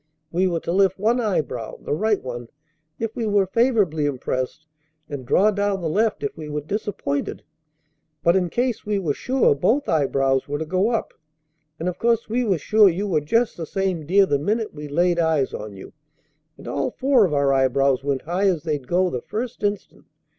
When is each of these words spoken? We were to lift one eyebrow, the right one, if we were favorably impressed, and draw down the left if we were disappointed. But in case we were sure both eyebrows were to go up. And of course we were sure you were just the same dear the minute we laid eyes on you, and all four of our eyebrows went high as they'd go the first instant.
We 0.31 0.47
were 0.47 0.61
to 0.61 0.71
lift 0.71 0.97
one 0.97 1.21
eyebrow, 1.21 1.77
the 1.83 1.93
right 1.93 2.23
one, 2.23 2.47
if 2.97 3.15
we 3.15 3.27
were 3.27 3.45
favorably 3.45 4.07
impressed, 4.07 4.65
and 5.07 5.27
draw 5.27 5.51
down 5.51 5.79
the 5.79 5.89
left 5.89 6.23
if 6.23 6.35
we 6.35 6.49
were 6.49 6.61
disappointed. 6.61 7.43
But 8.23 8.35
in 8.35 8.49
case 8.49 8.83
we 8.83 8.97
were 8.97 9.13
sure 9.13 9.53
both 9.53 9.87
eyebrows 9.87 10.47
were 10.47 10.57
to 10.57 10.65
go 10.65 10.89
up. 10.89 11.13
And 11.79 11.87
of 11.87 11.99
course 11.99 12.27
we 12.27 12.43
were 12.43 12.57
sure 12.57 12.89
you 12.89 13.07
were 13.07 13.21
just 13.21 13.57
the 13.57 13.67
same 13.67 14.07
dear 14.07 14.25
the 14.25 14.39
minute 14.39 14.73
we 14.73 14.87
laid 14.87 15.19
eyes 15.19 15.53
on 15.53 15.75
you, 15.75 15.93
and 16.57 16.67
all 16.67 16.89
four 16.89 17.23
of 17.23 17.33
our 17.35 17.53
eyebrows 17.53 18.03
went 18.03 18.23
high 18.23 18.47
as 18.47 18.63
they'd 18.63 18.87
go 18.87 19.11
the 19.11 19.21
first 19.21 19.61
instant. 19.63 20.05